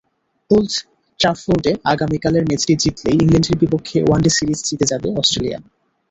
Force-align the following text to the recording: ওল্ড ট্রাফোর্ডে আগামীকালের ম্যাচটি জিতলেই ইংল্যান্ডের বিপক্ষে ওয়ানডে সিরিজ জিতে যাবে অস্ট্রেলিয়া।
ওল্ড 0.51 0.73
ট্রাফোর্ডে 1.19 1.71
আগামীকালের 1.93 2.47
ম্যাচটি 2.49 2.73
জিতলেই 2.81 3.17
ইংল্যান্ডের 3.17 3.59
বিপক্ষে 3.61 3.97
ওয়ানডে 4.03 4.31
সিরিজ 4.37 4.59
জিতে 4.67 4.85
যাবে 4.91 5.07
অস্ট্রেলিয়া। 5.21 5.59